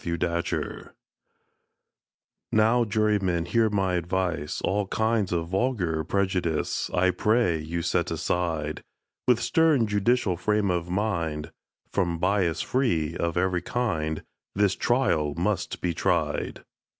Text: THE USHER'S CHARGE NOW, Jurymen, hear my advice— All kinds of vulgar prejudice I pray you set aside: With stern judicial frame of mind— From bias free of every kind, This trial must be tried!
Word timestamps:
THE 0.03 0.09
USHER'S 0.13 0.45
CHARGE 0.45 0.87
NOW, 2.51 2.85
Jurymen, 2.85 3.45
hear 3.45 3.69
my 3.69 3.93
advice— 3.93 4.59
All 4.63 4.87
kinds 4.87 5.31
of 5.31 5.49
vulgar 5.49 6.03
prejudice 6.03 6.89
I 6.89 7.11
pray 7.11 7.59
you 7.59 7.83
set 7.83 8.09
aside: 8.09 8.81
With 9.27 9.39
stern 9.39 9.85
judicial 9.85 10.37
frame 10.37 10.71
of 10.71 10.89
mind— 10.89 11.51
From 11.91 12.17
bias 12.17 12.61
free 12.61 13.15
of 13.15 13.37
every 13.37 13.61
kind, 13.61 14.23
This 14.55 14.73
trial 14.73 15.35
must 15.35 15.81
be 15.81 15.93
tried! 15.93 16.63